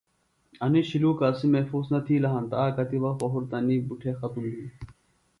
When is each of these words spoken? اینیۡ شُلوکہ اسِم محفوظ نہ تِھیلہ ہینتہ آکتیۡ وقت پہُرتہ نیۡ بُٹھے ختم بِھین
اینیۡ 0.63 0.85
شُلوکہ 0.89 1.25
اسِم 1.31 1.49
محفوظ 1.55 1.85
نہ 1.93 1.99
تِھیلہ 2.05 2.29
ہینتہ 2.33 2.57
آکتیۡ 2.65 3.01
وقت 3.03 3.19
پہُرتہ 3.19 3.57
نیۡ 3.67 3.83
بُٹھے 3.87 4.11
ختم 4.19 4.41
بِھین 4.53 4.69